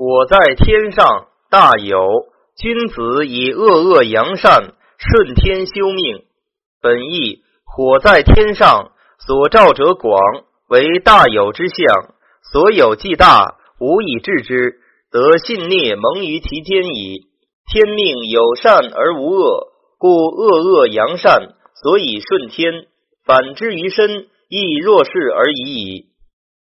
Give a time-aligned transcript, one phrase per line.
[0.00, 1.98] 火在天上，大有。
[2.56, 6.24] 君子以恶恶扬善，顺天修命。
[6.80, 10.18] 本意火在天上，所照者广，
[10.70, 12.14] 为大有之象。
[12.50, 14.80] 所有既大，无以治之，
[15.12, 17.26] 得信孽蒙于其间矣。
[17.70, 22.86] 天命有善而无恶，故恶恶扬善，所以顺天。
[23.26, 26.06] 反之于身，亦若是而已矣。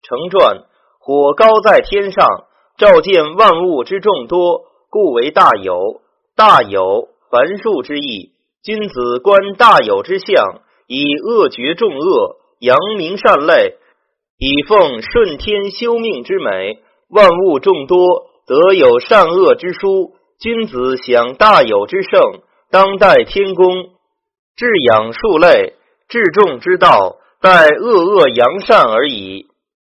[0.03, 0.65] 成传：
[0.99, 2.27] 火高在天上，
[2.81, 6.01] 照见万物之众多，故为大有。
[6.35, 8.31] 大有，凡数之意。
[8.63, 13.75] 君子观大有之象，以恶绝众恶，扬名善类，
[14.39, 16.79] 以奉顺天修命之美。
[17.07, 17.99] 万物众多，
[18.47, 20.13] 得有善恶之殊。
[20.39, 22.41] 君子享大有之盛，
[22.71, 23.91] 当代天公，
[24.55, 25.75] 至养数类，
[26.09, 29.45] 至众之道，待恶恶扬善而已。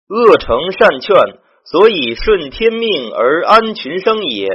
[0.08, 1.14] 恶成善劝，
[1.64, 4.48] 所以顺天命而安群生也。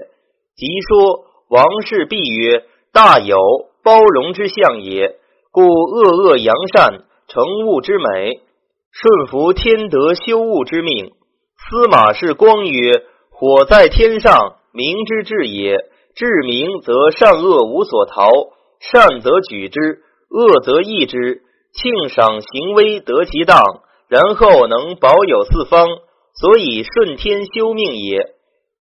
[0.55, 3.37] 即说王氏必曰：大有
[3.83, 5.15] 包容之象也，
[5.51, 8.41] 故恶恶扬善，成物之美，
[8.91, 11.11] 顺服天德修物之命。
[11.57, 14.53] 司马氏光曰：火在天上。
[14.73, 15.75] 明之至也，
[16.13, 18.29] 至明则善恶无所逃，
[18.79, 21.41] 善则举之，恶则抑之，
[21.73, 23.57] 庆赏行威得其当，
[24.07, 25.87] 然后能保有四方，
[26.39, 28.35] 所以顺天修命也。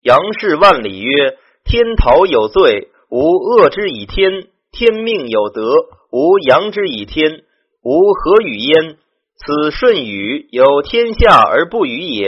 [0.02, 5.72] 杨氏万里曰：天桃有罪，无恶之以天；天命有德，
[6.12, 7.44] 无扬之以天。
[7.84, 8.98] 吾何与焉？
[9.36, 12.28] 此顺禹有天下而不与也，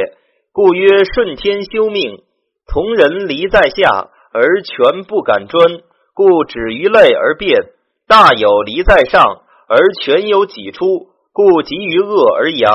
[0.52, 2.22] 故曰顺天修命。
[2.68, 5.82] 同人离在下而权不敢专，
[6.14, 7.72] 故止于类而变；
[8.08, 9.24] 大有离在上
[9.68, 12.74] 而权有己出，故急于恶而扬。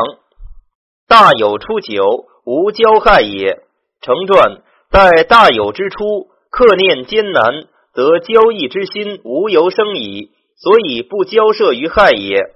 [1.06, 3.62] 大有出九，无交害也。
[4.02, 7.44] 成传在大有之初，克念艰难，
[7.94, 12.54] 得交易之心无由生矣，所以不交涉于害也。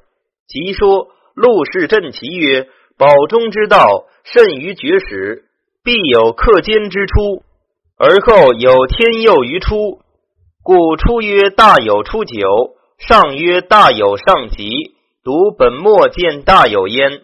[0.49, 5.44] 即说陆氏振其曰：保中之道，甚于绝始。
[5.83, 7.43] 必有克坚之初，
[7.99, 9.99] 而后有天佑于初，
[10.62, 12.41] 故初曰大有初九，
[12.97, 14.67] 上曰大有上吉。
[15.23, 17.23] 读本末见大有焉。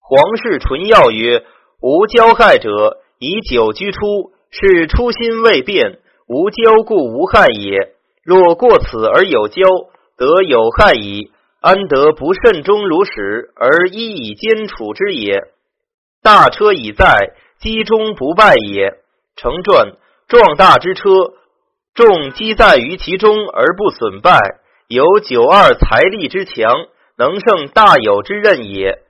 [0.00, 1.44] 皇室纯要曰：
[1.86, 7.92] 无交害者，以久居初，是初心未变，无交故无害也。
[8.24, 9.60] 若过此而有交，
[10.16, 11.30] 得有害矣。
[11.60, 15.42] 安得不慎终如始，而一以坚处之也？
[16.22, 17.34] 大车已在。
[17.60, 18.94] 积中不败也。
[19.36, 19.92] 成传
[20.26, 21.34] 壮大之车，
[21.94, 24.38] 重积在于其中而不损败，
[24.88, 26.86] 有九二财力之强，
[27.18, 29.00] 能胜大有之任也。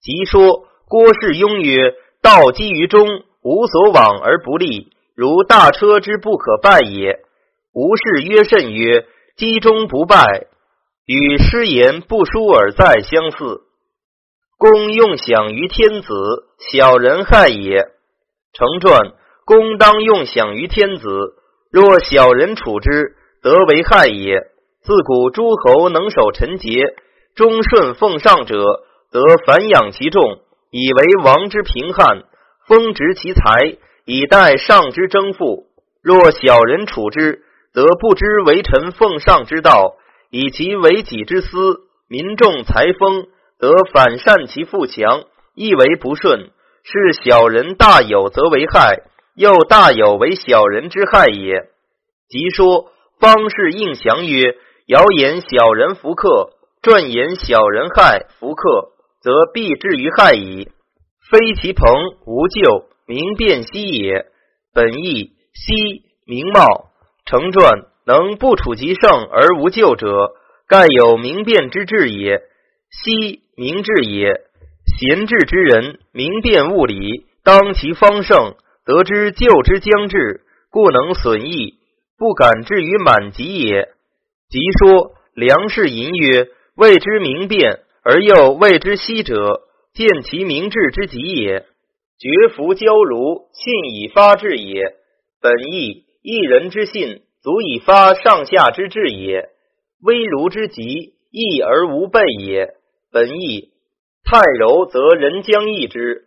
[0.00, 3.06] 即说郭氏庸曰：道积于中，
[3.42, 7.18] 无所往而不利，如大车之不可败也。
[7.74, 9.06] 吴氏曰甚曰：
[9.36, 10.46] 积中不败，
[11.04, 13.62] 与失言不书而在相似。
[14.56, 16.14] 公用享于天子，
[16.70, 17.78] 小人害也。
[18.52, 19.00] 成传，
[19.44, 21.08] 公当用享于天子，
[21.72, 24.36] 若小人处之，得为害也。
[24.82, 26.94] 自古诸侯能守臣节，
[27.34, 28.62] 忠顺奉上者，
[29.10, 30.38] 得繁养其众，
[30.72, 32.22] 以为王之平汉，
[32.66, 35.66] 封植其财，以待上之征赋。
[36.02, 37.42] 若小人处之，
[37.74, 39.96] 则不知为臣奉上之道，
[40.30, 43.26] 以其为己之私，民众财丰，
[43.58, 45.24] 得反善其富强，
[45.54, 46.48] 亦为不顺。
[46.84, 49.02] 是小人大有则为害，
[49.36, 51.68] 又大有为小人之害也。
[52.30, 52.90] 即说
[53.20, 54.56] 方士应降曰：
[54.86, 56.48] 谣言小人福克，
[56.80, 58.88] 传言小人害福克，
[59.22, 60.68] 则必至于害矣。
[61.30, 61.86] 非其朋
[62.26, 64.26] 无咎，明辨兮也。
[64.74, 66.90] 本意兮明貌，
[67.24, 70.32] 成传能不处其胜而无咎者，
[70.66, 72.42] 盖有明辨之志也。
[72.90, 74.42] 兮明智也。
[74.84, 81.74] 贤智之人，明辨物理，当其方胜，得知救之将至，故能损益，
[82.18, 83.88] 不敢至于满极也。
[84.48, 89.62] 即说梁氏吟曰：“谓之明辨，而又谓之息者，
[89.94, 91.66] 见其明智之极也。
[92.18, 94.94] 绝服交如，信以发志也。
[95.40, 99.48] 本意一人之信，足以发上下之志也。
[100.02, 102.74] 微如之极，易而无备也。
[103.10, 103.70] 本意。”
[104.24, 106.24] 太柔则人将易之，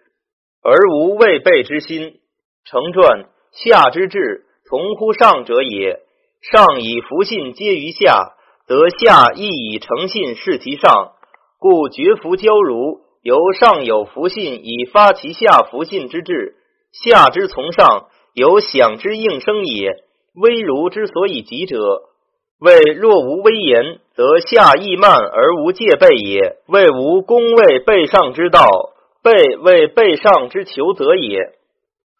[0.61, 2.19] 而无未备之心。
[2.65, 6.01] 成传下之志，从乎上者也。
[6.41, 8.33] 上以福信接于下，
[8.67, 11.13] 则下亦以诚信视其上。
[11.59, 16.55] 故绝福交如，由上有福信以发其下福信之志，
[16.91, 20.03] 下之从上有响之应声也。
[20.35, 21.77] 威儒之所以急者，
[22.59, 26.57] 谓若无威严，则下亦慢而无戒备也。
[26.67, 28.67] 谓无功位备上之道，
[29.23, 31.53] 备为备上之求则也。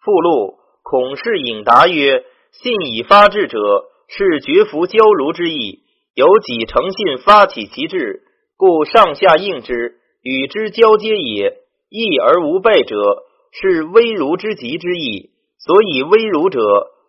[0.04, 2.24] 附录：孔氏引答曰
[2.54, 3.60] ：“信以发志者，
[4.08, 5.82] 是绝服交儒之意。
[6.14, 8.22] 有几诚信发起其志，
[8.58, 11.58] 故上下应之，与之交接也。
[11.90, 15.32] 义而无备者，是威儒之极之意。
[15.58, 16.62] 所以威儒者。”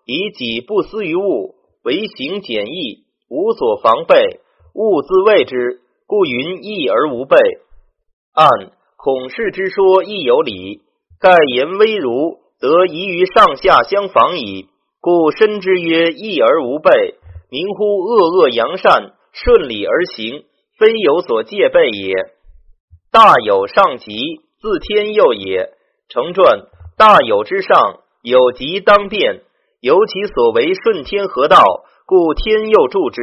[0.09, 4.39] 以己不思于物，为行简易，无所防备，
[4.73, 7.37] 物自卫之，故云义而无备。
[8.33, 8.49] 按
[8.97, 10.83] 孔氏之说亦有理。
[11.19, 14.69] 盖言威儒，则宜于上下相防矣。
[15.01, 17.17] 故深之曰义而无备，
[17.51, 20.45] 明乎恶恶扬善，顺理而行，
[20.79, 22.15] 非有所戒备也。
[23.11, 25.71] 大有上极，自天佑也。
[26.09, 29.43] 成传大有之上，有极当变。
[29.81, 31.63] 由其所为顺天河道，
[32.07, 33.21] 故天佑助之，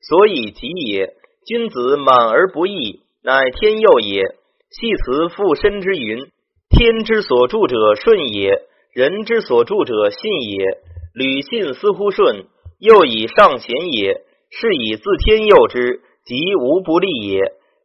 [0.00, 1.14] 所以吉也。
[1.46, 4.22] 君子满而不义，乃天佑也。
[4.70, 6.26] 系辞附身之云：
[6.70, 8.50] 天之所助者顺也，
[8.92, 10.78] 人之所助者信也。
[11.14, 12.46] 履信似乎顺，
[12.80, 17.40] 又以上贤也，是以自天佑之，即无不利也。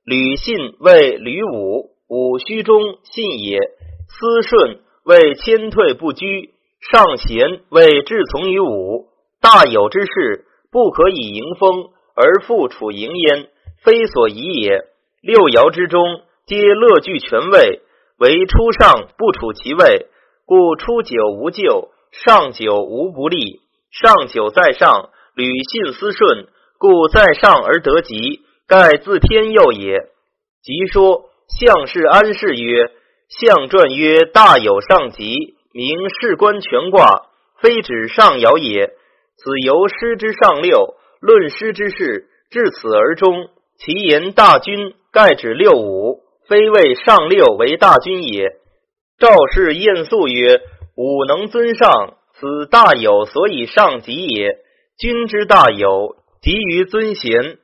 [0.05, 3.59] 吕信谓吕武，武虚中信也。
[4.07, 6.53] 思顺谓谦退不居。
[6.91, 9.09] 上贤为志从于武，
[9.41, 13.49] 大有之事，不可以迎风而复处迎焉，
[13.83, 14.85] 非所宜也。
[15.21, 17.81] 六爻之中，皆乐具权位，
[18.17, 20.07] 唯初上不处其位，
[20.45, 23.59] 故初九无咎，上九无不利。
[23.91, 26.47] 上九在上，吕信思顺，
[26.79, 29.99] 故在上而得吉，盖自天佑也。
[30.63, 31.25] 吉说
[31.59, 32.89] 相氏安氏曰：
[33.27, 35.55] 相传曰大有上吉。
[35.73, 37.27] 名士官全卦，
[37.61, 38.93] 非指上爻也。
[39.35, 43.49] 此由师之上六，论师之事，至此而终。
[43.77, 48.55] 其言大军，盖指六五，非谓上六为大军也。
[49.19, 50.61] 赵氏晏肃曰
[50.95, 54.57] ：“吾能尊上，此大有所以上吉也。
[54.97, 57.58] 君之大有，急于尊贤，